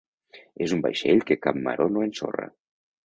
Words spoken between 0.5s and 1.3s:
És un vaixell